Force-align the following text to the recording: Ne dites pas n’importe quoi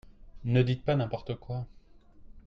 Ne 0.45 0.63
dites 0.63 0.83
pas 0.83 0.95
n’importe 0.95 1.35
quoi 1.35 1.67